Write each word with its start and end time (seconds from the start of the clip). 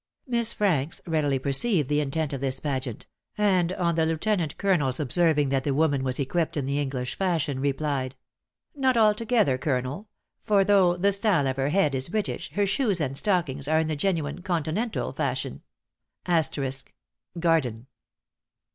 Miss 0.25 0.51
Franks 0.51 0.99
readily 1.05 1.37
perceived 1.37 1.87
the 1.87 1.99
intent 1.99 2.33
of 2.33 2.41
this 2.41 2.59
pageant; 2.59 3.05
and 3.37 3.71
on 3.73 3.93
the 3.93 4.03
lieutenant 4.03 4.57
colonel's 4.57 4.99
observing 4.99 5.49
that 5.49 5.63
the 5.63 5.75
woman 5.75 6.03
was 6.03 6.17
equipped 6.19 6.57
in 6.57 6.65
the 6.65 6.79
English 6.79 7.13
fashion, 7.13 7.59
replied, 7.59 8.15
"Not 8.75 8.97
altogether, 8.97 9.59
colonel; 9.59 10.09
for 10.41 10.63
though 10.63 10.97
the 10.97 11.11
style 11.11 11.45
of 11.45 11.57
her 11.57 11.69
head 11.69 11.93
is 11.93 12.09
British, 12.09 12.51
her 12.53 12.65
shoes 12.65 12.99
and 12.99 13.15
stockings 13.15 13.67
are 13.67 13.77
in 13.77 13.89
the 13.89 13.95
genuine 13.95 14.41
continental 14.41 15.13
fashion!" 15.13 15.61
Garden. 17.39 17.85